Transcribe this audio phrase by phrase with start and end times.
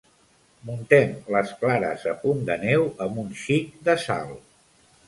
[0.69, 4.39] Muntem les clares a punt de neu amb un xic de sal.